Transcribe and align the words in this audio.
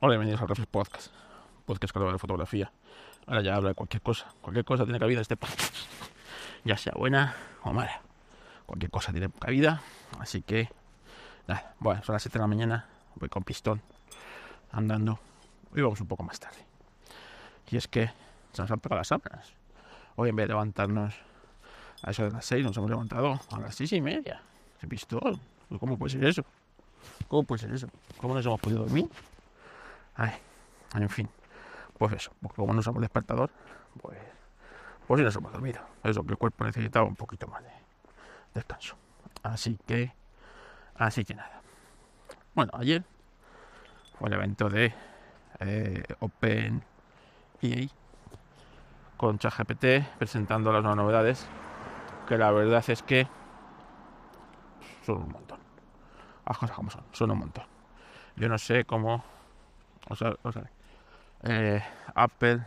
Hola, 0.00 0.12
bienvenidos 0.12 0.40
al 0.40 0.46
Reflex 0.46 0.70
Podcast. 0.70 1.12
Podcast 1.66 1.92
que 1.92 1.98
habla 1.98 2.12
de 2.12 2.20
fotografía. 2.20 2.70
Ahora 3.26 3.42
ya 3.42 3.56
habla 3.56 3.70
de 3.70 3.74
cualquier 3.74 4.00
cosa. 4.00 4.32
Cualquier 4.40 4.64
cosa 4.64 4.84
tiene 4.84 5.00
cabida 5.00 5.20
este 5.20 5.36
podcast. 5.36 5.74
Ya 6.64 6.76
sea 6.76 6.92
buena 6.96 7.34
o 7.64 7.72
mala. 7.72 8.00
Cualquier 8.64 8.92
cosa 8.92 9.10
tiene 9.10 9.28
cabida. 9.28 9.82
Así 10.20 10.42
que, 10.42 10.68
nada. 11.48 11.74
Bueno, 11.80 12.00
son 12.04 12.12
las 12.12 12.22
7 12.22 12.38
de 12.38 12.42
la 12.42 12.46
mañana. 12.46 12.86
Voy 13.16 13.28
con 13.28 13.42
pistón. 13.42 13.82
Andando. 14.70 15.18
Hoy 15.74 15.82
vamos 15.82 16.00
un 16.00 16.06
poco 16.06 16.22
más 16.22 16.38
tarde. 16.38 16.64
Y 17.68 17.76
es 17.76 17.88
que 17.88 18.06
se 18.52 18.62
nos 18.62 18.70
han 18.70 18.78
pegado 18.78 19.00
las 19.00 19.08
sábanas. 19.08 19.52
Hoy 20.14 20.28
en 20.28 20.36
vez 20.36 20.44
de 20.44 20.52
levantarnos 20.52 21.12
a 22.04 22.10
eso 22.12 22.22
de 22.22 22.30
las 22.30 22.44
6, 22.44 22.64
nos 22.64 22.76
hemos 22.76 22.88
levantado 22.88 23.40
a 23.50 23.58
las 23.58 23.74
6 23.74 23.94
y 23.94 24.00
media. 24.00 24.42
¡Qué 24.80 24.86
pistón! 24.86 25.40
¿Cómo 25.80 25.98
puede 25.98 26.12
ser 26.12 26.24
eso? 26.24 26.44
¿Cómo 27.26 27.42
puede 27.42 27.62
ser 27.62 27.72
eso? 27.72 27.88
¿Cómo 28.20 28.34
nos 28.34 28.46
hemos 28.46 28.60
podido 28.60 28.84
dormir? 28.84 29.08
En 30.94 31.08
fin. 31.08 31.28
Pues 31.98 32.12
eso, 32.12 32.32
porque 32.40 32.56
como 32.56 32.72
no 32.72 32.80
usamos 32.80 33.00
despertador, 33.00 33.50
pues, 34.00 34.18
pues 35.06 35.18
sí 35.18 35.24
nos 35.24 35.36
hemos 35.36 35.52
dormido. 35.52 35.80
Eso, 36.04 36.24
que 36.24 36.32
el 36.32 36.38
cuerpo 36.38 36.64
necesitaba 36.64 37.06
un 37.06 37.16
poquito 37.16 37.46
más 37.48 37.62
de 37.62 37.70
descanso. 38.54 38.96
Así 39.42 39.78
que, 39.86 40.12
así 40.94 41.24
que 41.24 41.34
nada. 41.34 41.60
Bueno, 42.54 42.72
ayer 42.74 43.04
fue 44.18 44.28
el 44.28 44.34
evento 44.34 44.68
de 44.68 44.92
eh, 45.60 46.02
Open 46.20 46.82
EA 47.62 47.88
con 49.16 49.38
ChatGPT 49.38 50.18
presentando 50.18 50.72
las 50.72 50.82
nuevas 50.82 50.96
novedades, 50.96 51.46
que 52.26 52.38
la 52.38 52.52
verdad 52.52 52.84
es 52.88 53.02
que 53.02 53.26
son 55.04 55.22
un 55.22 55.32
montón. 55.32 55.58
Las 56.46 56.58
cosas 56.58 56.76
como 56.76 56.90
son, 56.90 57.04
son 57.12 57.30
un 57.32 57.38
montón. 57.38 57.64
Yo 58.36 58.48
no 58.48 58.58
sé 58.58 58.84
cómo, 58.84 59.24
o 60.08 60.16
sea, 60.16 60.36
eh, 61.42 61.82
Apple 62.14 62.66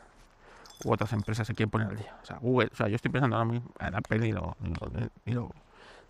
u 0.84 0.91
otras 0.91 1.13
empresas 1.13 1.46
se 1.48 1.54
quieren 1.54 1.70
poner 1.70 1.87
al 1.87 1.98
día. 1.98 2.15
O 2.21 2.26
sea, 2.26 2.37
Google, 2.37 2.70
o 2.71 2.76
sea, 2.76 2.87
yo 2.87 2.96
estoy 2.96 3.12
pensando 3.12 3.35
ahora 3.35 3.49
mismo 3.49 3.71
en 3.79 3.96
Apple 3.96 4.27
y 4.27 4.32
lo, 4.32 4.55
ni, 5.26 5.34
lo, 5.34 5.52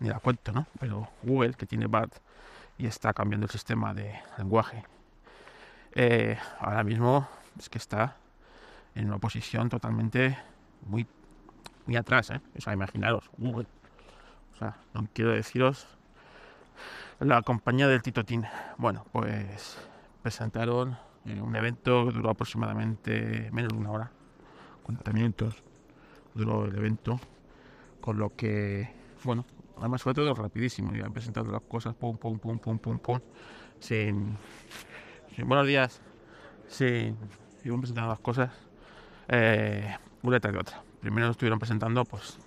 ni 0.00 0.08
la 0.08 0.18
cuento, 0.20 0.52
¿no? 0.52 0.66
Pero 0.78 1.08
Google, 1.22 1.54
que 1.54 1.66
tiene 1.66 1.86
BART 1.86 2.14
y 2.78 2.86
está 2.86 3.12
cambiando 3.12 3.46
el 3.46 3.50
sistema 3.50 3.94
de 3.94 4.18
lenguaje, 4.38 4.84
eh, 5.94 6.38
ahora 6.58 6.84
mismo 6.84 7.28
es 7.58 7.68
que 7.68 7.78
está 7.78 8.16
en 8.94 9.08
una 9.08 9.18
posición 9.18 9.68
totalmente 9.68 10.38
muy, 10.86 11.06
muy 11.86 11.96
atrás, 11.96 12.30
¿eh? 12.30 12.40
O 12.56 12.60
sea, 12.60 12.72
imaginaros, 12.72 13.30
Google. 13.36 13.66
O 14.54 14.58
sea, 14.58 14.76
no 14.94 15.06
quiero 15.12 15.32
deciros 15.32 15.86
la 17.20 17.42
compañía 17.42 17.88
del 17.88 18.02
Titotín. 18.02 18.46
Bueno, 18.78 19.06
pues 19.12 19.78
presentaron 20.22 20.96
eh, 21.26 21.40
un 21.40 21.54
evento 21.54 22.06
que 22.06 22.12
duró 22.12 22.30
aproximadamente 22.30 23.48
menos 23.52 23.72
de 23.72 23.78
una 23.78 23.90
hora, 23.90 24.12
40 24.82 25.12
minutos 25.12 25.62
duró 26.34 26.64
el 26.64 26.76
evento, 26.76 27.20
con 28.00 28.18
lo 28.18 28.34
que, 28.34 28.90
bueno, 29.24 29.44
además 29.78 30.02
fue 30.02 30.14
todo 30.14 30.34
rapidísimo, 30.34 30.94
iban 30.94 31.12
presentando 31.12 31.52
las 31.52 31.62
cosas, 31.62 31.94
pum, 31.94 32.16
pum, 32.16 32.38
pum, 32.38 32.58
pum, 32.58 32.78
pum, 32.78 32.98
pum, 32.98 33.20
sin, 33.78 34.36
buenos 35.44 35.66
días, 35.66 36.00
sin, 36.68 37.16
iban 37.64 37.80
presentando 37.80 38.10
las 38.10 38.20
cosas 38.20 38.50
eh, 39.28 39.96
una 40.22 40.36
detrás 40.36 40.54
de 40.54 40.60
otra. 40.60 40.82
Primero 41.00 41.30
estuvieron 41.30 41.58
presentando, 41.58 42.04
pues, 42.04 42.38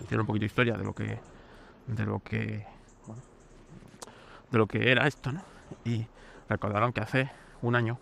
hicieron 0.00 0.20
un 0.20 0.26
poquito 0.26 0.42
de 0.42 0.46
historia 0.46 0.76
de 0.76 0.84
lo 0.84 0.94
que, 0.94 1.18
de 1.86 2.06
lo 2.06 2.20
que, 2.20 2.66
bueno, 3.06 3.22
de 4.50 4.58
lo 4.58 4.66
que 4.66 4.90
era 4.90 5.06
esto, 5.06 5.32
¿no? 5.32 5.42
Y 5.84 6.06
recordaron 6.48 6.92
que 6.92 7.00
hace 7.00 7.30
un 7.62 7.76
año 7.76 7.98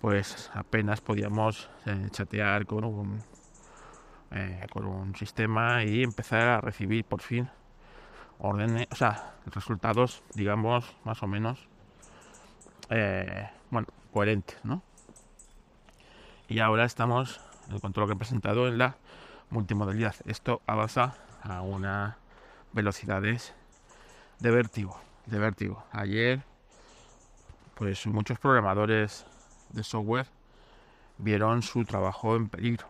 pues 0.00 0.50
apenas 0.54 1.00
podíamos 1.00 1.68
eh, 1.86 2.08
chatear 2.10 2.66
con 2.66 2.84
un, 2.84 3.22
eh, 4.30 4.66
con 4.72 4.86
un 4.86 5.14
sistema 5.16 5.82
y 5.84 6.02
empezar 6.02 6.48
a 6.48 6.60
recibir 6.60 7.04
por 7.04 7.20
fin 7.20 7.48
órdenes, 8.38 8.86
o 8.92 8.94
sea, 8.94 9.34
resultados, 9.46 10.22
digamos, 10.34 10.94
más 11.04 11.22
o 11.22 11.26
menos, 11.26 11.66
eh, 12.90 13.50
bueno, 13.70 13.88
coherentes, 14.12 14.58
¿no? 14.64 14.82
Y 16.48 16.60
ahora 16.60 16.84
estamos, 16.84 17.40
cuanto 17.80 18.00
a 18.00 18.02
lo 18.02 18.06
que 18.06 18.14
he 18.14 18.16
presentado, 18.16 18.68
en 18.68 18.78
la 18.78 18.96
multimodalidad. 19.50 20.14
Esto 20.24 20.62
avanza 20.66 21.16
a 21.42 21.62
unas 21.62 22.14
velocidades 22.72 23.54
de 24.38 24.50
vértigo, 24.50 24.98
de 25.26 25.38
vértigo. 25.38 25.84
Ayer, 25.90 26.42
pues 27.74 28.06
muchos 28.06 28.38
programadores 28.38 29.26
de 29.70 29.82
software 29.82 30.26
vieron 31.18 31.62
su 31.62 31.84
trabajo 31.84 32.36
en 32.36 32.48
peligro, 32.48 32.86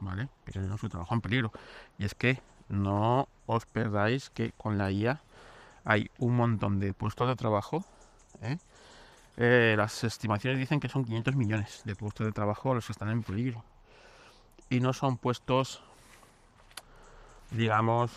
¿vale? 0.00 0.28
Vieron 0.46 0.76
su 0.78 0.88
trabajo 0.88 1.14
en 1.14 1.20
peligro. 1.20 1.52
Y 1.98 2.04
es 2.04 2.14
que 2.14 2.40
no 2.68 3.28
os 3.46 3.66
perdáis 3.66 4.30
que 4.30 4.52
con 4.52 4.78
la 4.78 4.90
IA 4.90 5.20
hay 5.84 6.10
un 6.18 6.36
montón 6.36 6.80
de 6.80 6.92
puestos 6.92 7.28
de 7.28 7.36
trabajo. 7.36 7.84
¿eh? 8.42 8.58
Eh, 9.36 9.74
las 9.76 10.04
estimaciones 10.04 10.58
dicen 10.58 10.80
que 10.80 10.88
son 10.88 11.04
500 11.04 11.36
millones 11.36 11.82
de 11.84 11.94
puestos 11.94 12.26
de 12.26 12.32
trabajo 12.32 12.74
los 12.74 12.86
que 12.86 12.92
están 12.92 13.08
en 13.10 13.22
peligro. 13.22 13.64
Y 14.68 14.80
no 14.80 14.92
son 14.92 15.16
puestos, 15.16 15.82
digamos, 17.50 18.10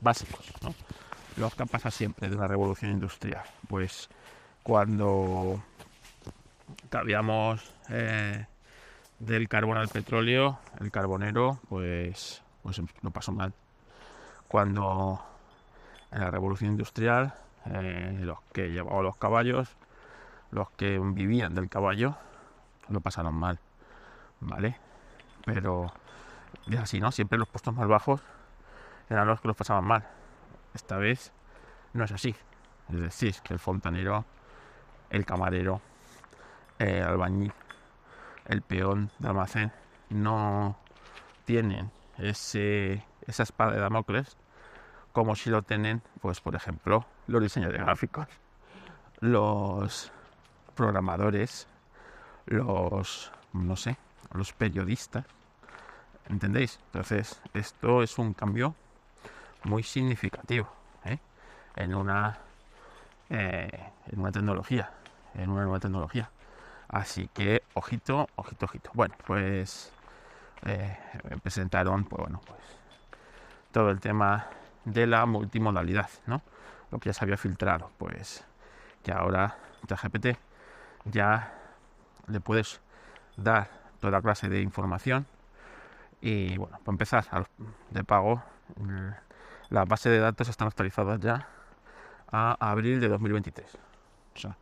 básicos, 0.00 0.52
¿no? 0.62 0.74
Los 1.36 1.54
que 1.54 1.64
pasa 1.66 1.90
siempre 1.90 2.28
de 2.28 2.36
una 2.36 2.48
revolución 2.48 2.90
industrial. 2.90 3.44
Pues 3.68 4.08
cuando 4.62 5.62
cambiamos 6.88 7.74
eh, 7.88 8.46
del 9.18 9.48
carbón 9.48 9.78
al 9.78 9.88
petróleo, 9.88 10.58
el 10.80 10.90
carbonero 10.90 11.60
pues, 11.68 12.42
pues 12.62 12.80
lo 13.02 13.10
pasó 13.10 13.32
mal. 13.32 13.52
Cuando 14.48 15.24
en 16.10 16.20
la 16.20 16.30
revolución 16.30 16.72
industrial, 16.72 17.34
eh, 17.66 18.18
los 18.20 18.40
que 18.52 18.70
llevaban 18.70 19.04
los 19.04 19.16
caballos, 19.16 19.68
los 20.50 20.70
que 20.70 20.98
vivían 20.98 21.54
del 21.54 21.68
caballo, 21.68 22.16
lo 22.88 23.00
pasaron 23.00 23.34
mal, 23.34 23.58
¿vale? 24.40 24.76
Pero 25.44 25.92
es 26.70 26.78
así, 26.78 27.00
¿no? 27.00 27.10
Siempre 27.12 27.38
los 27.38 27.48
puestos 27.48 27.74
más 27.74 27.88
bajos 27.88 28.20
eran 29.08 29.26
los 29.26 29.40
que 29.40 29.48
los 29.48 29.56
pasaban 29.56 29.84
mal. 29.84 30.04
Esta 30.74 30.96
vez 30.96 31.32
no 31.92 32.04
es 32.04 32.12
así. 32.12 32.34
Es 32.90 33.00
decir, 33.00 33.34
que 33.42 33.54
el 33.54 33.58
fontanero, 33.58 34.24
el 35.10 35.24
camarero, 35.24 35.80
el 36.82 37.02
albañil, 37.02 37.52
el 38.46 38.62
peón 38.62 39.10
de 39.18 39.28
almacén, 39.28 39.72
no 40.10 40.76
tienen 41.44 41.90
ese, 42.18 43.04
esa 43.26 43.42
espada 43.42 43.72
de 43.72 43.80
Damocles 43.80 44.36
como 45.12 45.36
si 45.36 45.50
lo 45.50 45.62
tienen, 45.62 46.02
pues 46.20 46.40
por 46.40 46.54
ejemplo, 46.54 47.04
los 47.26 47.42
diseñadores 47.42 47.82
gráficos, 47.82 48.26
los 49.20 50.10
programadores, 50.74 51.68
los, 52.46 53.30
no 53.52 53.76
sé, 53.76 53.96
los 54.32 54.52
periodistas, 54.52 55.26
¿entendéis? 56.28 56.80
Entonces, 56.86 57.40
esto 57.52 58.02
es 58.02 58.18
un 58.18 58.32
cambio 58.32 58.74
muy 59.64 59.82
significativo 59.82 60.68
¿eh? 61.04 61.18
en 61.76 61.94
una 61.94 62.38
eh, 63.30 63.90
en 64.10 64.20
una 64.20 64.32
tecnología, 64.32 64.90
en 65.34 65.50
una 65.50 65.62
nueva 65.62 65.80
tecnología. 65.80 66.30
Así 66.92 67.28
que, 67.32 67.62
ojito, 67.72 68.28
ojito, 68.36 68.66
ojito. 68.66 68.90
Bueno, 68.92 69.14
pues 69.26 69.90
eh, 70.66 70.94
presentaron, 71.42 72.04
pues 72.04 72.20
bueno, 72.20 72.40
pues 72.46 72.60
todo 73.72 73.90
el 73.90 73.98
tema 73.98 74.48
de 74.84 75.06
la 75.06 75.24
multimodalidad, 75.24 76.10
¿no? 76.26 76.42
Lo 76.90 76.98
que 76.98 77.08
ya 77.08 77.14
se 77.14 77.24
había 77.24 77.38
filtrado, 77.38 77.90
pues 77.96 78.44
que 79.02 79.10
ahora 79.10 79.56
ChatGPT 79.86 80.38
ya 81.06 81.54
le 82.26 82.40
puedes 82.40 82.82
dar 83.38 83.70
toda 83.98 84.20
clase 84.20 84.50
de 84.50 84.60
información 84.60 85.26
y 86.20 86.58
bueno, 86.58 86.78
para 86.84 86.92
empezar, 86.92 87.24
de 87.88 88.04
pago, 88.04 88.42
las 89.70 89.88
bases 89.88 90.12
de 90.12 90.18
datos 90.18 90.46
están 90.50 90.68
actualizadas 90.68 91.18
ya 91.20 91.48
a 92.30 92.54
abril 92.60 93.00
de 93.00 93.08
2023. 93.08 93.78
O 94.34 94.38
sea, 94.38 94.58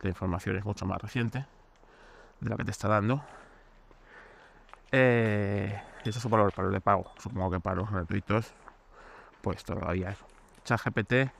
la 0.00 0.08
información 0.08 0.56
es 0.56 0.64
mucho 0.64 0.84
más 0.84 1.00
reciente 1.00 1.46
de 2.40 2.50
lo 2.50 2.56
que 2.56 2.64
te 2.64 2.70
está 2.70 2.88
dando. 2.88 3.22
Eh, 4.92 5.80
y 6.04 6.08
eso 6.08 6.18
es 6.18 6.24
un 6.24 6.30
valor 6.30 6.52
el 6.56 6.72
de 6.72 6.80
pago. 6.80 7.10
Supongo 7.18 7.50
que 7.50 7.60
para 7.60 7.76
los 7.76 7.90
gratuitos, 7.90 8.52
pues 9.42 9.64
todavía 9.64 10.10
es. 10.10 10.18
ChatGPT 10.64 11.30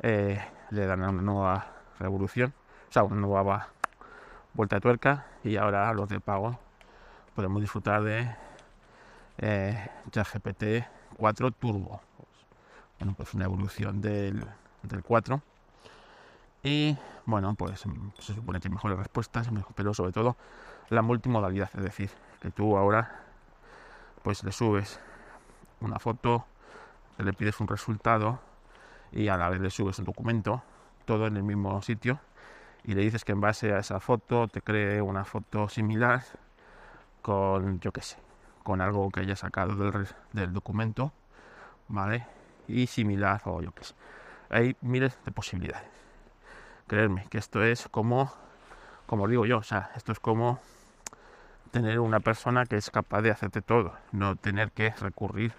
eh, 0.00 0.44
le 0.70 0.86
dan 0.86 1.02
una 1.02 1.12
nueva 1.12 1.66
revolución, 1.98 2.52
o 2.88 2.92
sea, 2.92 3.04
una 3.04 3.16
nueva 3.16 3.68
vuelta 4.52 4.76
de 4.76 4.80
tuerca. 4.80 5.26
Y 5.42 5.56
ahora 5.56 5.92
los 5.92 6.08
de 6.08 6.20
pago 6.20 6.58
podemos 7.34 7.60
disfrutar 7.60 8.02
de 8.02 8.34
eh, 9.38 9.90
ChatGPT 10.10 10.86
4 11.16 11.50
Turbo. 11.52 12.00
Bueno, 12.98 13.14
pues 13.16 13.34
una 13.34 13.44
evolución 13.44 14.00
del, 14.00 14.44
del 14.82 15.02
4 15.02 15.42
Y 16.64 16.96
bueno, 17.26 17.54
pues 17.54 17.84
se 18.18 18.34
supone 18.34 18.58
que 18.58 18.68
hay 18.68 18.74
mejores 18.74 18.98
respuestas, 18.98 19.50
pero 19.74 19.92
sobre 19.92 20.12
todo 20.12 20.36
la 20.88 21.02
multimodalidad, 21.02 21.68
es 21.74 21.82
decir, 21.82 22.10
que 22.40 22.50
tú 22.50 22.78
ahora 22.78 23.20
pues 24.22 24.42
le 24.42 24.50
subes 24.50 24.98
una 25.82 25.98
foto, 25.98 26.46
le 27.18 27.34
pides 27.34 27.60
un 27.60 27.68
resultado 27.68 28.40
y 29.12 29.28
a 29.28 29.36
la 29.36 29.50
vez 29.50 29.60
le 29.60 29.68
subes 29.68 29.98
un 29.98 30.06
documento, 30.06 30.62
todo 31.04 31.26
en 31.26 31.36
el 31.36 31.42
mismo 31.42 31.82
sitio, 31.82 32.18
y 32.82 32.94
le 32.94 33.02
dices 33.02 33.26
que 33.26 33.32
en 33.32 33.42
base 33.42 33.74
a 33.74 33.80
esa 33.80 34.00
foto 34.00 34.48
te 34.48 34.62
cree 34.62 35.02
una 35.02 35.26
foto 35.26 35.68
similar 35.68 36.22
con, 37.20 37.78
yo 37.80 37.92
qué 37.92 38.00
sé, 38.00 38.16
con 38.62 38.80
algo 38.80 39.10
que 39.10 39.20
haya 39.20 39.36
sacado 39.36 39.74
del, 39.76 40.08
del 40.32 40.52
documento, 40.54 41.12
¿vale? 41.88 42.26
Y 42.68 42.86
similar 42.86 43.42
o 43.44 43.60
yo 43.60 43.72
qué 43.72 43.84
sé. 43.84 43.94
Hay 44.48 44.76
miles 44.80 45.18
de 45.26 45.32
posibilidades. 45.32 46.03
Creerme 46.86 47.26
que 47.30 47.38
esto 47.38 47.62
es 47.62 47.88
como, 47.90 48.32
como 49.06 49.26
digo 49.26 49.46
yo, 49.46 49.58
o 49.58 49.62
sea, 49.62 49.90
esto 49.96 50.12
es 50.12 50.20
como 50.20 50.60
tener 51.70 51.98
una 51.98 52.20
persona 52.20 52.66
que 52.66 52.76
es 52.76 52.90
capaz 52.90 53.22
de 53.22 53.30
hacerte 53.30 53.62
todo, 53.62 53.94
no 54.12 54.36
tener 54.36 54.70
que 54.70 54.90
recurrir, 54.90 55.54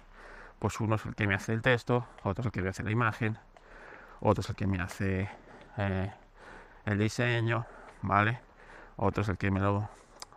pues 0.58 0.80
uno 0.80 0.94
es 0.94 1.04
el 1.04 1.14
que 1.14 1.26
me 1.26 1.34
hace 1.34 1.52
el 1.52 1.62
texto, 1.62 2.06
otro 2.22 2.42
es 2.42 2.46
el 2.46 2.52
que 2.52 2.62
me 2.62 2.68
hace 2.68 2.82
la 2.82 2.90
imagen, 2.90 3.38
otro 4.20 4.40
es 4.40 4.48
el 4.48 4.56
que 4.56 4.66
me 4.66 4.80
hace 4.80 5.28
eh, 5.76 6.12
el 6.84 6.98
diseño, 6.98 7.66
¿vale? 8.02 8.40
Otro 8.96 9.22
es 9.22 9.28
el 9.28 9.36
que 9.36 9.50
me 9.50 9.60
lo... 9.60 9.88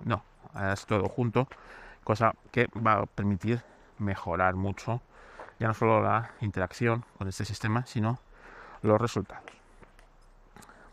No, 0.03 0.23
es 0.73 0.85
todo 0.85 1.07
junto, 1.07 1.47
cosa 2.03 2.33
que 2.51 2.67
va 2.75 2.93
a 2.93 3.05
permitir 3.05 3.61
mejorar 3.99 4.55
mucho, 4.55 5.01
ya 5.59 5.67
no 5.67 5.73
solo 5.73 6.01
la 6.01 6.31
interacción 6.41 7.05
con 7.17 7.27
este 7.27 7.45
sistema, 7.45 7.85
sino 7.85 8.19
los 8.81 8.99
resultados. 8.99 9.58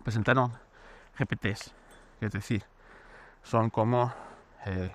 Presentaron 0.07 0.53
GPTs, 1.19 1.75
es 2.21 2.31
decir, 2.31 2.63
son 3.43 3.71
como, 3.71 4.15
eh, 4.65 4.93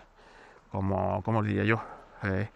como, 0.72 1.22
¿cómo 1.24 1.44
diría 1.44 1.66
yo? 1.66 1.84
Eh, 2.24 2.50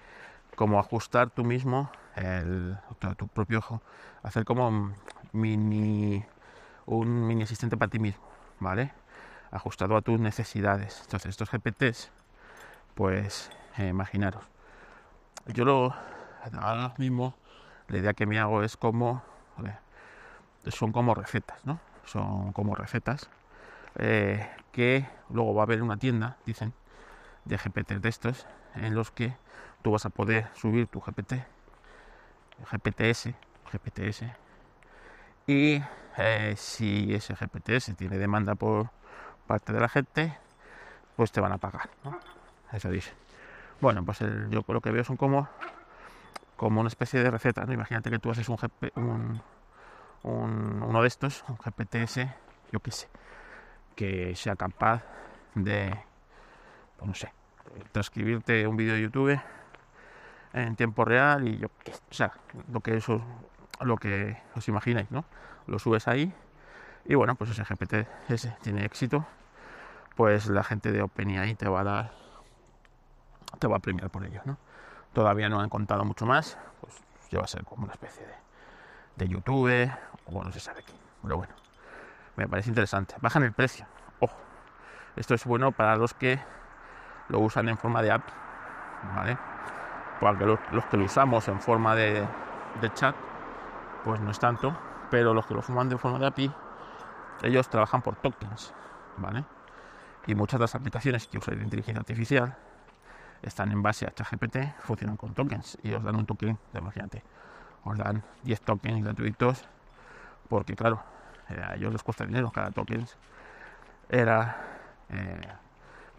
como 0.56 0.80
ajustar 0.80 1.32
tú 1.32 1.44
mismo 1.44 1.92
el, 2.16 2.78
tu, 3.18 3.28
propio 3.28 3.60
ojo, 3.60 3.82
hacer 4.24 4.46
como 4.46 4.94
mini, 5.34 6.24
un 6.86 7.28
mini 7.28 7.44
asistente 7.44 7.76
para 7.76 7.90
ti 7.90 8.00
mismo, 8.00 8.24
¿vale? 8.62 8.94
Ajustado 9.52 9.98
a 9.98 10.02
tus 10.02 10.18
necesidades. 10.22 11.02
Entonces, 11.02 11.32
estos 11.32 11.50
GPTs, 11.52 12.10
pues, 12.94 13.52
eh, 13.78 13.90
imaginaros, 13.90 14.46
yo 15.48 15.66
lo, 15.66 15.94
ahora 16.54 16.94
mismo, 17.00 17.36
la 17.90 17.98
idea 17.98 18.14
que 18.14 18.26
me 18.26 18.40
hago 18.40 18.64
es 18.64 18.78
como, 18.78 19.24
son 20.70 20.94
como 20.94 21.14
recetas, 21.16 21.66
¿no? 21.66 21.82
Son 22.06 22.54
como 22.54 22.76
recetas 22.76 23.30
eh, 23.96 24.48
que 24.72 25.08
luego 25.30 25.54
va 25.54 25.64
a 25.64 25.66
haber 25.66 25.82
una 25.82 25.98
tienda, 25.98 26.38
dicen, 26.46 26.74
de 27.46 27.58
GPTs 27.58 28.02
de 28.02 28.10
estos, 28.10 28.48
en 28.76 28.96
los 28.96 29.12
que 29.12 29.36
tú 29.82 29.92
vas 29.92 30.06
a 30.06 30.10
poder 30.10 30.48
subir 30.56 30.88
tu 30.88 31.00
GPT, 31.00 31.46
GPTS, 32.72 33.34
GPTS, 33.72 34.24
y 35.48 35.82
eh, 36.18 36.54
si 36.58 37.14
ese 37.14 37.36
GPTS 37.36 37.96
tiene 37.96 38.18
demanda 38.18 38.56
por 38.56 38.90
parte 39.48 39.74
de 39.74 39.80
la 39.80 39.90
gente, 39.90 40.38
pues 41.16 41.32
te 41.32 41.40
van 41.40 41.52
a 41.52 41.58
pagar, 41.58 41.90
Eso 42.72 42.90
dice. 42.90 43.14
Bueno, 43.80 44.04
pues 44.04 44.20
yo 44.50 44.64
lo 44.68 44.82
que 44.82 44.92
veo 44.92 45.04
son 45.04 45.18
como, 45.18 45.48
como 46.56 46.80
una 46.82 46.88
especie 46.88 47.22
de 47.22 47.30
receta, 47.30 47.66
¿no? 47.66 47.74
Imagínate 47.74 48.10
que 48.10 48.20
tú 48.20 48.32
haces 48.32 48.50
un, 48.50 48.58
un, 48.96 49.42
uno 50.26 51.02
de 51.02 51.08
estos, 51.08 51.44
un 51.48 51.58
GPTS, 51.58 52.28
yo 52.72 52.80
qué 52.80 52.92
sé, 52.92 53.08
que 53.96 54.36
sea 54.36 54.56
capaz 54.56 55.04
de, 55.54 55.96
pues 56.98 57.08
no 57.08 57.14
sé, 57.14 57.32
transcribirte 57.92 58.68
un 58.68 58.76
vídeo 58.76 58.96
de 58.96 59.02
YouTube 59.02 59.40
en 60.54 60.76
tiempo 60.76 61.06
real 61.06 61.48
y 61.48 61.58
yo, 61.58 61.68
o 61.68 62.14
sea, 62.14 62.34
lo 62.72 62.82
que 62.82 62.98
eso, 62.98 63.22
lo 63.82 63.98
que 63.98 64.42
os 64.56 64.68
imagináis, 64.68 65.12
¿no? 65.12 65.26
Lo 65.68 65.80
subes 65.80 66.08
ahí 66.08 66.34
y 67.06 67.16
bueno, 67.16 67.36
pues 67.36 67.52
ese 67.52 67.64
GPT 67.64 68.08
ese 68.30 68.56
tiene 68.62 68.86
éxito, 68.86 69.26
pues 70.16 70.48
la 70.48 70.64
gente 70.64 70.92
de 70.92 71.02
OpenAI 71.02 71.56
te 71.56 71.68
va 71.68 71.82
a 71.82 71.84
dar, 71.84 72.12
te 73.60 73.68
va 73.68 73.78
a 73.78 73.80
premiar 73.80 74.10
por 74.10 74.26
ello, 74.26 74.42
¿no? 74.46 74.58
Todavía 75.14 75.50
no 75.50 75.60
han 75.60 75.70
contado 75.70 76.04
mucho 76.04 76.26
más, 76.26 76.58
pues 76.82 76.96
ya 77.30 77.40
va 77.40 77.46
a 77.46 77.48
ser 77.48 77.64
como 77.64 77.84
una 77.84 77.94
especie 77.94 78.26
de, 78.26 78.34
de 79.16 79.28
YouTube 79.28 79.92
o 80.26 80.44
no 80.44 80.52
se 80.52 80.60
sabe 80.60 80.84
qué, 80.84 80.94
pero 81.22 81.38
bueno, 81.38 81.54
me 82.36 82.48
parece 82.48 82.70
interesante. 82.70 83.16
Bajan 83.22 83.44
el 83.44 83.54
precio, 83.54 83.86
ojo, 84.20 84.36
esto 85.16 85.34
es 85.34 85.46
bueno 85.46 85.72
para 85.72 85.96
los 85.96 86.14
que 86.14 86.40
lo 87.30 87.40
usan 87.40 87.70
en 87.70 87.78
forma 87.78 88.02
de 88.02 88.12
app, 88.12 88.24
¿vale? 89.16 89.38
porque 90.20 90.46
los, 90.46 90.60
que 90.90 90.98
lo 90.98 91.06
usamos 91.06 91.48
en 91.48 91.60
forma 91.60 91.96
de, 91.96 92.28
chat, 92.94 93.16
pues 94.04 94.20
no 94.22 94.32
es 94.32 94.40
tanto, 94.40 94.76
pero 95.10 95.34
los 95.34 95.46
que 95.46 95.54
lo 95.54 95.62
fuman 95.62 95.90
de 95.90 95.98
forma 95.98 96.20
de 96.20 96.28
API, 96.28 96.52
ellos 97.44 97.70
trabajan 97.70 98.02
por 98.02 98.16
tokens, 98.16 98.74
¿vale? 99.18 99.44
Y 100.28 100.36
muchas 100.36 100.60
de 100.60 100.64
las 100.64 100.76
aplicaciones 100.76 101.28
que 101.28 101.38
usan 101.38 101.58
de 101.58 101.64
inteligencia 101.64 102.00
artificial 102.00 102.56
están 103.42 103.72
en 103.72 103.84
base 103.84 104.06
a 104.06 104.12
ChatGPT, 104.14 104.58
funcionan 104.80 105.18
con 105.18 105.34
tokens 105.34 105.78
y 105.84 105.94
os 105.94 106.04
dan 106.04 106.16
un 106.16 106.26
token, 106.26 106.58
imagínate, 106.74 107.24
os 107.86 107.98
dan 107.98 108.24
10 108.44 108.62
tokens 108.62 109.04
gratuitos, 109.04 109.64
porque 110.50 110.76
claro, 110.76 111.02
eh, 111.50 111.62
a 111.64 111.76
ellos 111.76 111.94
les 111.94 112.04
cuesta 112.04 112.26
dinero, 112.26 112.52
cada 112.52 112.72
token 112.72 113.08
era, 114.10 114.58
eh, 115.10 115.48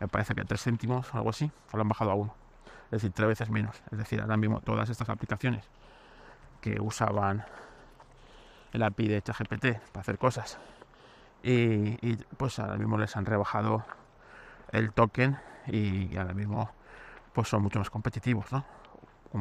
me 0.01 0.09
parece 0.09 0.35
que 0.35 0.45
3 0.45 0.63
céntimos 0.63 1.13
o 1.13 1.17
algo 1.19 1.31
así, 1.31 1.51
o 1.73 1.77
lo 1.77 1.83
han 1.83 1.89
bajado 1.89 2.11
a 2.11 2.15
uno 2.15 2.47
es 2.87 3.03
decir, 3.03 3.13
tres 3.13 3.29
veces 3.29 3.51
menos. 3.51 3.83
Es 3.91 3.99
decir, 3.99 4.21
ahora 4.21 4.37
mismo 4.37 4.61
todas 4.61 4.89
estas 4.89 5.09
aplicaciones 5.09 5.69
que 6.61 6.81
usaban 6.81 7.45
el 8.73 8.83
API 8.83 9.09
de 9.09 9.23
ChatGPT 9.23 9.79
para 9.93 10.01
hacer 10.01 10.19
cosas 10.19 10.59
y, 11.43 12.17
pues 12.37 12.59
ahora 12.59 12.77
mismo 12.77 12.99
les 12.99 13.17
han 13.17 13.25
rebajado 13.27 13.85
el 14.73 14.93
token 14.93 15.39
y 15.67 16.17
ahora 16.17 16.35
mismo 16.35 16.71
pues 17.33 17.49
son 17.49 17.63
mucho 17.63 17.79
más 17.79 17.91
competitivos, 17.91 18.51
¿no? 18.53 18.65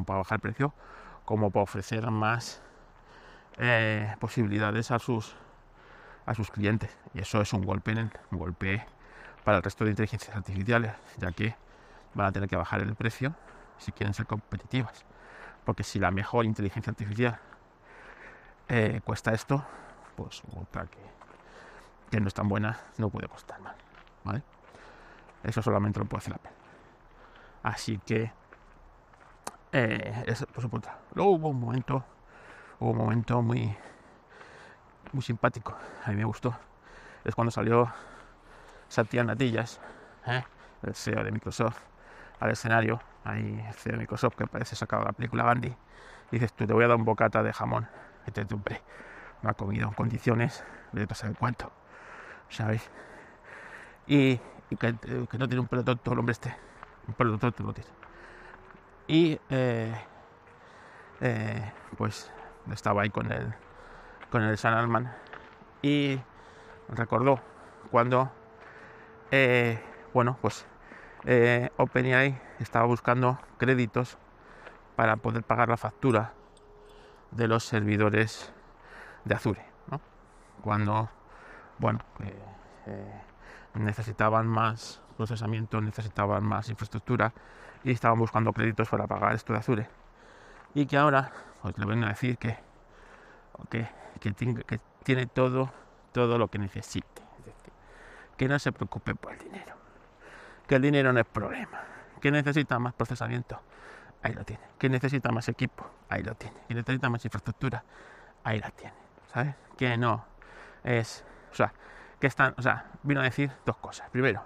Para 0.06 0.19
bajar 0.19 0.38
el 0.38 0.42
precio, 0.42 0.74
como 1.25 1.51
para 1.51 1.63
ofrecer 1.63 2.10
más 2.12 2.62
eh, 3.57 4.16
posibilidades 4.19 4.92
a 4.92 5.00
sus 5.00 5.36
a 6.25 6.33
sus 6.33 6.50
clientes 6.50 6.89
y 7.13 7.19
eso 7.19 7.42
es 7.42 7.54
un 7.54 7.63
golpe 7.63 7.92
un 7.94 8.39
golpe 8.39 8.83
para 9.44 9.57
el 9.57 9.63
resto 9.63 9.83
de 9.83 9.92
inteligencias 9.92 10.36
artificiales 10.36 10.94
ya 11.18 11.31
que 11.31 11.56
van 12.16 12.28
a 12.28 12.31
tener 12.31 12.50
que 12.50 12.56
bajar 12.56 12.81
el 12.81 12.95
precio 12.95 13.35
si 13.78 13.92
quieren 13.92 14.14
ser 14.14 14.26
competitivas. 14.26 15.06
Porque 15.64 15.83
si 15.83 16.00
la 16.00 16.11
mejor 16.11 16.45
inteligencia 16.45 16.92
artificial 16.92 17.40
eh, 18.68 19.02
cuesta 19.04 19.33
esto, 19.33 19.64
pues 20.16 20.42
otra 20.56 20.85
que, 20.85 21.00
que, 22.09 22.19
no 22.19 22.28
es 22.28 22.33
tan 22.33 22.47
buena 22.47 22.80
no 22.97 23.09
puede 23.09 23.28
costar 23.28 23.59
más. 23.61 23.76
¿vale? 24.23 24.44
Eso 25.44 25.61
solamente 25.61 26.00
lo 26.00 26.06
puede 26.06 26.19
hacer 26.19 26.33
Apple. 26.33 26.52
Así 27.64 28.00
que, 28.00 28.31
eh, 29.76 30.24
eso 30.26 30.48
por 30.48 30.62
supuesto. 30.62 30.90
Luego 31.16 31.32
hubo 31.32 31.50
un 31.50 31.60
momento, 31.60 32.06
hubo 32.80 32.92
un 32.92 32.98
momento 32.98 33.42
muy, 33.42 33.76
muy 35.12 35.22
simpático. 35.22 35.76
A 36.06 36.12
mí 36.12 36.16
me 36.16 36.24
gustó. 36.24 36.56
Es 37.26 37.36
cuando 37.36 37.52
salió 37.52 37.92
Satya 38.88 39.26
Natillas, 39.26 39.82
¿eh? 40.28 40.44
el 40.84 40.96
CEO 40.96 41.26
de 41.26 41.32
Microsoft 41.32 41.78
al 42.40 42.52
escenario, 42.52 43.02
ahí 43.26 43.66
el 43.68 43.74
CEO 43.74 43.94
de 43.94 43.98
Microsoft 44.00 44.36
que 44.36 44.48
parece 44.48 44.78
sacado 44.78 45.02
de 45.02 45.08
la 45.08 45.14
película 45.14 45.44
Gandhi, 45.44 45.68
y 45.68 45.76
dices 46.32 46.54
tú 46.54 46.66
te 46.66 46.72
voy 46.72 46.86
a 46.86 46.88
dar 46.88 46.96
un 46.96 47.04
bocata 47.04 47.44
de 47.44 47.52
jamón, 47.52 47.88
este 48.26 48.46
hombre 48.54 48.82
no 49.42 49.50
ha 49.50 49.56
comido 49.56 49.90
en 49.90 49.94
condiciones 49.94 50.64
de 50.94 51.06
no 51.06 51.16
saber 51.16 51.36
cuánto, 51.38 51.72
¿sabes? 52.48 52.90
Y, 54.08 54.40
que, 54.80 54.94
no 55.38 55.48
tiene 55.48 55.60
un 55.60 55.68
pelo 55.68 55.84
tonto 55.84 56.14
el 56.14 56.20
hombre 56.20 56.32
este, 56.32 56.56
un 57.08 57.14
pelo 57.14 57.38
tonto 57.38 57.64
lo 57.64 57.74
tiene. 57.74 58.05
Y 59.07 59.40
eh, 59.50 59.94
eh, 61.21 61.71
pues 61.97 62.31
estaba 62.71 63.04
ahí 63.04 63.09
con 63.09 63.31
el 63.31 63.54
con 64.31 64.42
el 64.42 64.57
San 64.57 64.74
Alman 64.74 65.16
y 65.81 66.19
recordó 66.90 67.40
cuando 67.92 68.31
eh, 69.31 69.80
bueno 70.14 70.38
pues 70.42 70.66
eh, 71.26 71.69
OpenAI 71.78 72.42
estaba 72.59 72.85
buscando 72.85 73.40
créditos 73.57 74.18
para 74.95 75.18
poder 75.18 75.44
pagar 75.44 75.69
la 75.69 75.78
factura 75.78 76.33
de 77.31 77.47
los 77.47 77.64
servidores 77.64 78.54
de 79.24 79.35
Azure. 79.35 79.66
Cuando, 80.62 81.09
bueno, 81.78 82.00
necesitaban 83.76 84.47
más 84.47 85.02
procesamiento, 85.16 85.80
necesitaban 85.80 86.44
más 86.44 86.69
infraestructura 86.69 87.33
y 87.85 87.92
estaban 87.92 88.18
buscando 88.18 88.51
créditos 88.51 88.89
para 88.89 89.06
pagar 89.06 89.35
esto 89.35 89.54
de 89.54 89.59
Azure. 89.59 89.87
Y 90.73 90.87
que 90.87 90.97
ahora, 90.97 91.31
pues 91.61 91.77
le 91.77 91.85
vengo 91.85 92.06
a 92.06 92.09
decir 92.09 92.37
que, 92.39 92.57
que, 93.69 94.31
tiene, 94.31 94.63
que 94.63 94.80
tiene 95.04 95.27
todo, 95.27 95.71
todo 96.11 96.39
lo 96.39 96.47
que 96.47 96.57
necesite. 96.57 97.21
Que 98.35 98.47
no 98.47 98.57
se 98.57 98.71
preocupe 98.71 99.13
por 99.13 99.33
el 99.33 99.39
dinero. 99.39 99.75
Que 100.68 100.75
el 100.75 100.81
dinero 100.81 101.13
no 101.13 101.19
es 101.19 101.27
problema. 101.27 101.80
Que 102.19 102.31
necesita 102.31 102.80
más 102.80 102.94
procesamiento. 102.94 103.61
Ahí 104.23 104.33
lo 104.33 104.44
tiene. 104.44 104.63
Que 104.80 104.89
necesita 104.89 105.31
más 105.31 105.47
equipo. 105.47 105.85
Ahí 106.09 106.23
lo 106.23 106.33
tiene. 106.33 106.57
Que 106.68 106.73
necesita 106.73 107.07
más 107.09 107.23
infraestructura. 107.23 107.83
Ahí 108.44 108.59
la 108.59 108.71
tiene. 108.71 108.95
¿Sabes? 109.31 109.56
Que 109.77 109.95
no 109.95 110.25
es. 110.83 111.23
O 111.51 111.56
sea, 111.56 111.71
que 112.19 112.27
están. 112.27 112.56
O 112.57 112.61
sea, 112.61 112.87
vino 113.04 113.21
a 113.21 113.23
decir 113.23 113.51
dos 113.65 113.77
cosas. 113.77 114.09
Primero, 114.09 114.44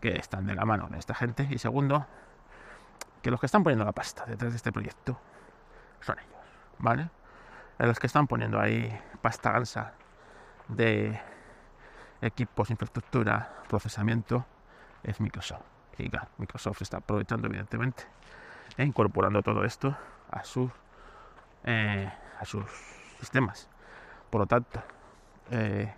que 0.00 0.16
están 0.18 0.44
de 0.46 0.54
la 0.54 0.64
mano 0.66 0.88
de 0.88 0.98
esta 0.98 1.14
gente. 1.14 1.46
Y 1.48 1.58
segundo, 1.58 2.06
que 3.26 3.30
los 3.32 3.40
que 3.40 3.46
están 3.46 3.64
poniendo 3.64 3.84
la 3.84 3.90
pasta 3.90 4.24
detrás 4.24 4.52
de 4.52 4.56
este 4.56 4.70
proyecto 4.70 5.18
son 6.00 6.16
ellos. 6.16 6.46
¿Vale? 6.78 7.10
Los 7.76 7.98
que 7.98 8.06
están 8.06 8.28
poniendo 8.28 8.60
ahí 8.60 8.96
pasta 9.20 9.50
gansa 9.50 9.94
de 10.68 11.20
equipos, 12.20 12.70
infraestructura, 12.70 13.64
procesamiento, 13.68 14.46
es 15.02 15.20
Microsoft. 15.20 15.64
Y 15.98 16.08
claro, 16.08 16.28
Microsoft 16.38 16.82
está 16.82 16.98
aprovechando 16.98 17.48
evidentemente 17.48 18.04
e 18.76 18.84
incorporando 18.84 19.42
todo 19.42 19.64
esto 19.64 19.96
a 20.30 20.44
sus, 20.44 20.70
eh, 21.64 22.08
a 22.38 22.44
sus 22.44 22.64
sistemas. 23.18 23.68
Por 24.30 24.42
lo 24.42 24.46
tanto, 24.46 24.80
eh, 25.50 25.92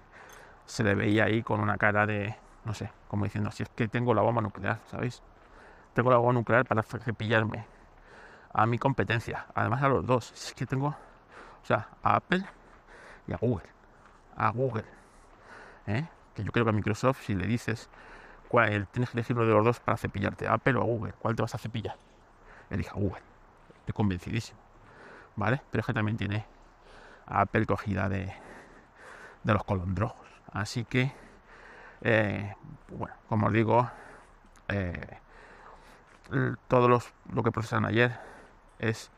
se 0.64 0.82
le 0.82 0.94
veía 0.94 1.24
ahí 1.24 1.42
con 1.42 1.60
una 1.60 1.76
cara 1.76 2.06
de, 2.06 2.34
no 2.64 2.72
sé, 2.72 2.90
como 3.06 3.24
diciendo, 3.24 3.50
si 3.50 3.64
es 3.64 3.68
que 3.68 3.86
tengo 3.86 4.14
la 4.14 4.22
bomba 4.22 4.40
nuclear, 4.40 4.80
¿sabéis? 4.86 5.22
Tengo 5.98 6.12
la 6.12 6.18
bomba 6.18 6.34
nuclear 6.34 6.64
para 6.64 6.84
cepillarme 6.84 7.66
a 8.52 8.66
mi 8.66 8.78
competencia, 8.78 9.46
además 9.52 9.82
a 9.82 9.88
los 9.88 10.06
dos. 10.06 10.30
Es 10.30 10.54
que 10.54 10.64
tengo, 10.64 10.86
o 10.90 11.66
sea, 11.66 11.88
a 12.04 12.14
Apple 12.14 12.44
y 13.26 13.32
a 13.32 13.36
Google. 13.36 13.68
A 14.36 14.50
Google. 14.50 14.84
¿eh? 15.88 16.06
Que 16.36 16.44
yo 16.44 16.52
creo 16.52 16.64
que 16.64 16.70
a 16.70 16.72
Microsoft, 16.72 17.22
si 17.22 17.34
le 17.34 17.48
dices 17.48 17.90
cuál, 18.46 18.86
tienes 18.86 19.10
que 19.10 19.18
elegir 19.18 19.34
uno 19.34 19.44
de 19.44 19.52
los 19.52 19.64
dos 19.64 19.80
para 19.80 19.98
cepillarte, 19.98 20.46
Apple 20.46 20.76
o 20.76 20.82
a 20.82 20.84
Google, 20.84 21.14
¿cuál 21.18 21.34
te 21.34 21.42
vas 21.42 21.56
a 21.56 21.58
cepillar? 21.58 21.96
Elija 22.70 22.92
Google. 22.94 23.24
Estoy 23.80 23.92
convencidísimo. 23.92 24.60
¿Vale? 25.34 25.60
Pero 25.68 25.80
es 25.80 25.86
que 25.88 25.94
también 25.94 26.16
tiene 26.16 26.46
a 27.26 27.40
Apple 27.40 27.66
cogida 27.66 28.08
de, 28.08 28.32
de 29.42 29.52
los 29.52 29.64
colondrojos. 29.64 30.28
Así 30.52 30.84
que, 30.84 31.12
eh, 32.02 32.54
bueno, 32.88 33.16
como 33.28 33.48
os 33.48 33.52
digo, 33.52 33.90
eh, 34.68 35.18
todo 36.68 36.88
los, 36.88 37.12
lo 37.32 37.42
que 37.42 37.50
procesaron 37.50 37.86
ayer 37.86 38.18
es, 38.78 39.10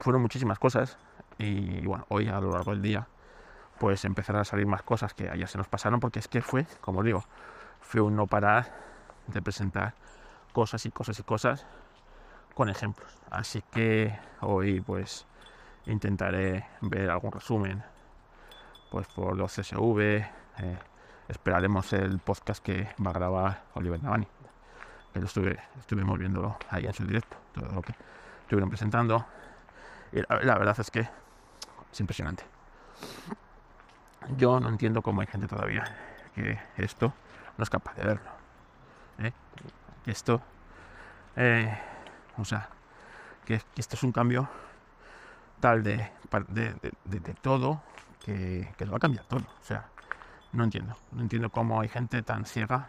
fueron 0.00 0.22
muchísimas 0.22 0.58
cosas 0.58 0.98
y 1.38 1.84
bueno, 1.86 2.06
hoy 2.08 2.28
a 2.28 2.40
lo 2.40 2.50
largo 2.50 2.70
del 2.72 2.82
día 2.82 3.06
pues 3.78 4.04
empezarán 4.04 4.42
a 4.42 4.44
salir 4.44 4.66
más 4.66 4.82
cosas 4.82 5.14
que 5.14 5.28
ayer 5.28 5.48
se 5.48 5.58
nos 5.58 5.68
pasaron 5.68 6.00
porque 6.00 6.18
es 6.18 6.28
que 6.28 6.40
fue, 6.40 6.66
como 6.80 7.02
digo, 7.02 7.24
fue 7.80 8.00
un 8.00 8.16
no 8.16 8.26
parar 8.26 8.72
de 9.26 9.42
presentar 9.42 9.94
cosas 10.52 10.86
y 10.86 10.90
cosas 10.90 11.18
y 11.18 11.22
cosas 11.22 11.66
con 12.54 12.68
ejemplos. 12.68 13.12
Así 13.30 13.62
que 13.72 14.16
hoy 14.40 14.80
pues 14.80 15.26
intentaré 15.86 16.66
ver 16.80 17.10
algún 17.10 17.32
resumen 17.32 17.82
pues 18.90 19.06
por 19.08 19.36
los 19.36 19.52
CSV. 19.52 20.00
Eh, 20.00 20.28
esperaremos 21.28 21.92
el 21.92 22.18
podcast 22.20 22.64
que 22.64 22.88
va 23.04 23.10
a 23.10 23.14
grabar 23.14 23.64
Oliver 23.74 24.02
Navani. 24.02 24.28
Que 25.14 25.20
estuve, 25.20 25.58
estuvimos 25.78 26.18
viéndolo 26.18 26.58
ahí 26.68 26.84
en 26.84 26.92
su 26.92 27.06
directo, 27.06 27.36
todo 27.54 27.72
lo 27.72 27.82
que 27.82 27.94
estuvieron 28.42 28.68
presentando. 28.68 29.24
Y 30.12 30.20
la, 30.20 30.58
verdad 30.58 30.76
es 30.78 30.90
que 30.90 31.00
es 31.00 32.00
impresionante. 32.00 32.44
Yo 34.36 34.60
no 34.60 34.68
entiendo 34.68 35.00
cómo 35.00 35.20
hay 35.20 35.26
gente 35.26 35.46
todavía 35.46 35.84
que 36.34 36.58
esto 36.76 37.14
no 37.56 37.62
es 37.62 37.70
capaz 37.70 37.94
de 37.94 38.04
verlo. 38.04 38.30
¿eh? 39.18 39.32
Que 40.04 40.10
esto 40.10 40.42
eh, 41.36 41.76
o 42.38 42.44
sea, 42.44 42.68
que, 43.44 43.60
esto 43.76 43.96
es 43.96 44.02
un 44.02 44.12
cambio 44.12 44.48
tal 45.60 45.82
de, 45.82 46.10
de, 46.54 47.34
todo 47.40 47.82
que, 48.24 48.74
lo 48.80 48.92
va 48.92 48.96
a 48.96 49.00
cambiar 49.00 49.24
todo. 49.24 49.40
O 49.40 49.64
sea, 49.64 49.88
no 50.52 50.64
entiendo. 50.64 50.96
No 51.12 51.22
entiendo 51.22 51.50
cómo 51.50 51.80
hay 51.80 51.88
gente 51.88 52.22
tan 52.22 52.44
ciega 52.44 52.88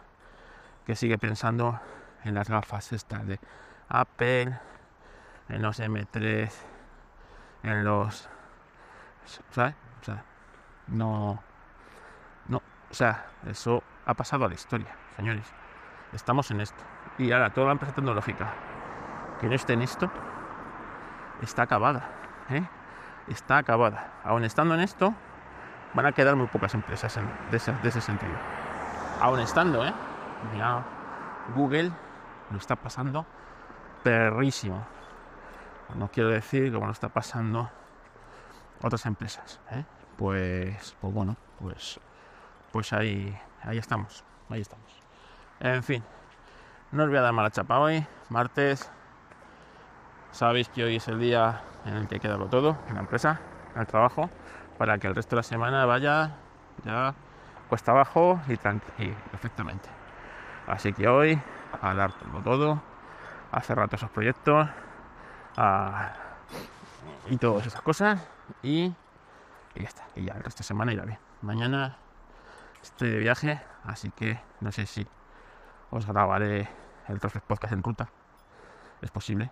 que 0.84 0.94
sigue 0.94 1.18
pensando 1.18 1.80
en 2.26 2.34
las 2.34 2.48
gafas 2.48 2.92
estas 2.92 3.26
de 3.26 3.38
Apple, 3.88 4.58
en 5.48 5.62
los 5.62 5.80
M3, 5.80 6.50
en 7.62 7.84
los... 7.84 8.28
¿Sabes? 9.50 9.74
O 10.00 10.04
sea, 10.04 10.24
no... 10.88 11.42
No, 12.48 12.58
o 12.90 12.94
sea, 12.94 13.26
eso 13.46 13.82
ha 14.04 14.14
pasado 14.14 14.44
a 14.44 14.48
la 14.48 14.54
historia, 14.54 14.94
señores. 15.16 15.46
Estamos 16.12 16.50
en 16.50 16.60
esto. 16.60 16.82
Y 17.18 17.32
ahora, 17.32 17.52
toda 17.52 17.66
la 17.68 17.72
empresa 17.72 17.94
tecnológica 17.94 18.52
que 19.40 19.48
no 19.48 19.54
esté 19.54 19.74
en 19.74 19.82
esto, 19.82 20.10
está 21.42 21.62
acabada. 21.62 22.08
¿eh? 22.50 22.64
Está 23.28 23.58
acabada. 23.58 24.12
Aún 24.24 24.44
estando 24.44 24.74
en 24.74 24.80
esto, 24.80 25.14
van 25.94 26.06
a 26.06 26.12
quedar 26.12 26.36
muy 26.36 26.46
pocas 26.46 26.74
empresas 26.74 27.18
de, 27.50 27.56
ese, 27.56 28.00
sentido. 28.00 28.34
Aún 29.20 29.40
estando, 29.40 29.84
¿eh? 29.84 29.92
Mira, 30.52 30.84
Google 31.54 31.90
lo 32.50 32.58
está 32.58 32.76
pasando 32.76 33.26
perrísimo. 34.02 34.86
No 35.94 36.10
quiero 36.10 36.30
decir 36.30 36.72
que 36.72 36.78
lo 36.78 36.90
está 36.90 37.08
pasando 37.08 37.70
otras 38.82 39.06
empresas. 39.06 39.60
¿eh? 39.70 39.84
Pues, 40.16 40.96
pues 41.00 41.14
bueno, 41.14 41.36
pues, 41.60 42.00
pues 42.72 42.92
ahí, 42.92 43.36
ahí 43.62 43.78
estamos. 43.78 44.24
Ahí 44.48 44.60
estamos. 44.60 44.86
En 45.60 45.82
fin, 45.82 46.02
no 46.92 47.04
os 47.04 47.08
voy 47.08 47.18
a 47.18 47.22
dar 47.22 47.32
mala 47.32 47.50
chapa 47.50 47.78
hoy, 47.78 48.06
martes 48.28 48.90
Sabéis 50.36 50.68
que 50.68 50.84
hoy 50.84 50.96
es 50.96 51.08
el 51.08 51.18
día 51.18 51.62
en 51.86 51.94
el 51.94 52.08
que 52.08 52.16
hay 52.16 52.20
que 52.20 52.28
todo 52.28 52.76
en 52.88 52.94
la 52.94 53.00
empresa, 53.00 53.40
en 53.74 53.80
el 53.80 53.86
trabajo, 53.86 54.28
para 54.76 54.98
que 54.98 55.06
el 55.06 55.14
resto 55.14 55.30
de 55.30 55.36
la 55.36 55.42
semana 55.42 55.86
vaya 55.86 56.36
ya 56.84 57.14
cuesta 57.70 57.92
abajo 57.92 58.38
y, 58.46 58.58
tranquilo, 58.58 59.16
perfectamente. 59.30 59.88
Así 60.66 60.92
que 60.92 61.08
hoy 61.08 61.40
a 61.80 61.94
dar 61.94 62.12
todo, 62.44 62.82
a 63.52 63.60
cerrar 63.60 63.88
todos 63.88 64.02
esos 64.02 64.10
proyectos 64.10 64.68
y 67.28 67.36
todas 67.38 67.66
esas 67.66 67.82
cosas 67.82 68.20
y, 68.62 68.92
y 69.74 69.82
ya 69.82 69.88
está. 69.88 70.04
Y 70.14 70.24
ya 70.24 70.34
el 70.34 70.42
resto 70.42 70.58
de 70.58 70.64
semana 70.64 70.92
irá 70.92 71.04
bien. 71.04 71.18
Mañana 71.42 71.96
estoy 72.82 73.10
de 73.10 73.18
viaje, 73.18 73.60
así 73.84 74.10
que 74.10 74.40
no 74.60 74.72
sé 74.72 74.86
si 74.86 75.06
os 75.90 76.06
grabaré 76.06 76.68
el 77.08 77.20
Trofes 77.20 77.42
Podcast 77.42 77.72
en 77.72 77.82
ruta. 77.82 78.08
Es 79.00 79.10
posible. 79.10 79.50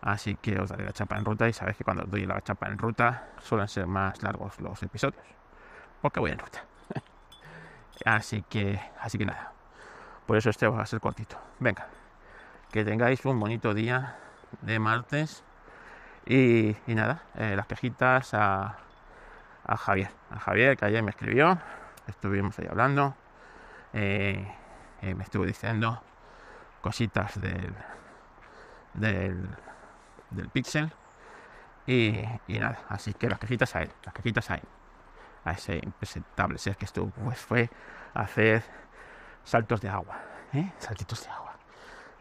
Así 0.00 0.34
que 0.34 0.58
os 0.58 0.68
daré 0.68 0.84
la 0.84 0.92
chapa 0.92 1.16
en 1.16 1.24
ruta 1.24 1.48
y 1.48 1.52
sabéis 1.52 1.76
que 1.76 1.84
cuando 1.84 2.04
doy 2.04 2.26
la 2.26 2.40
chapa 2.40 2.66
en 2.66 2.76
ruta 2.76 3.28
suelen 3.40 3.68
ser 3.68 3.86
más 3.86 4.20
largos 4.22 4.60
los 4.60 4.82
episodios. 4.82 5.24
Porque 6.00 6.18
voy 6.18 6.32
en 6.32 6.38
ruta. 6.38 6.64
así 8.04 8.42
que, 8.42 8.80
así 9.00 9.16
que 9.16 9.26
nada. 9.26 9.52
Por 10.26 10.36
eso 10.36 10.50
este 10.50 10.66
va 10.68 10.82
a 10.82 10.86
ser 10.86 11.00
cortito. 11.00 11.36
Venga, 11.58 11.86
que 12.70 12.84
tengáis 12.84 13.24
un 13.24 13.38
bonito 13.38 13.74
día 13.74 14.16
de 14.60 14.78
martes. 14.78 15.44
Y, 16.26 16.76
nada, 16.86 17.22
eh, 17.34 17.54
las 17.56 17.66
quejitas 17.66 18.32
a, 18.34 18.78
Javier. 19.76 20.10
A 20.30 20.38
Javier 20.38 20.76
que 20.76 20.84
ayer 20.84 21.02
me 21.02 21.10
escribió. 21.10 21.58
Estuvimos 22.06 22.58
ahí 22.58 22.66
hablando. 22.70 23.14
Eh, 23.92 24.46
eh, 25.02 25.14
me 25.14 25.24
estuvo 25.24 25.44
diciendo 25.44 26.02
cositas 26.80 27.40
del, 27.40 27.74
del 28.94 29.48
del 30.32 30.48
Pixel. 30.48 30.90
Y, 31.86 32.24
nada, 32.48 32.78
así 32.88 33.12
que 33.12 33.28
las 33.28 33.38
cajitas 33.38 33.74
a 33.74 33.82
él, 33.82 33.90
las 34.04 34.14
cajitas 34.14 34.50
a 34.50 34.54
él, 34.54 34.62
a 35.44 35.52
ese 35.52 35.80
impresentable 35.82 36.58
ser 36.58 36.76
que 36.76 36.84
estuvo, 36.84 37.10
pues 37.10 37.38
fue 37.38 37.70
hacer 38.14 38.62
saltos 39.44 39.80
de 39.80 39.88
agua, 39.88 40.18
¿eh? 40.52 40.72
saltitos 40.78 41.24
de 41.24 41.30
agua. 41.30 41.52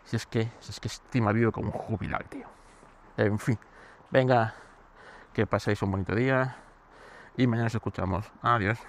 Si 0.06 0.16
es 0.16 0.26
que, 0.26 0.52
si 0.60 0.72
es 0.72 0.80
que 0.80 0.88
estima 0.88 1.32
vivo 1.32 1.52
como 1.52 1.68
un 1.68 1.74
jubilado, 1.74 2.26
tío. 2.30 2.48
En 3.18 3.40
fin, 3.40 3.58
venga, 4.10 4.54
que 5.34 5.46
paséis 5.46 5.82
un 5.82 5.92
bonito 5.92 6.16
día 6.16 6.58
y 7.38 7.48
mañana 7.48 7.66
nos 7.66 7.76
escuchamos. 7.76 8.32
Adiós. 8.42 8.80